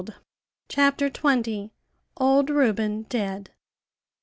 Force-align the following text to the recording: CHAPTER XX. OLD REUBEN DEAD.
CHAPTER 0.67 1.11
XX. 1.11 1.69
OLD 2.19 2.49
REUBEN 2.49 3.03
DEAD. 3.03 3.51